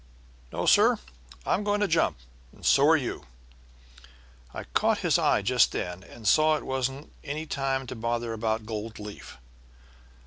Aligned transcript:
"'No, 0.51 0.65
sir; 0.65 0.97
I'm 1.45 1.63
going 1.63 1.79
to 1.81 1.87
jump, 1.87 2.17
and 2.51 2.65
so 2.65 2.87
are 2.89 2.97
you.' 2.97 3.27
"I 4.51 4.63
caught 4.63 5.01
his 5.05 5.19
eye 5.19 5.43
just 5.43 5.73
then 5.73 6.01
and 6.01 6.27
saw 6.27 6.57
it 6.57 6.65
wasn't 6.65 7.11
any 7.23 7.45
time 7.45 7.85
to 7.85 7.95
bother 7.95 8.33
about 8.33 8.65
gold 8.65 8.97
leaf. 8.97 9.37